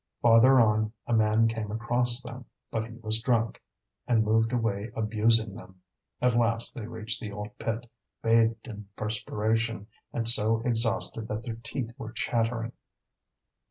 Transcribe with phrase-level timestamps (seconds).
[0.23, 3.61] Farther on, a man came across them, but he was drunk,
[4.07, 5.79] and moved away abusing them.
[6.19, 7.87] At last they reached the old pit,
[8.23, 12.71] bathed in perspiration, and so exhausted that their teeth were chattering.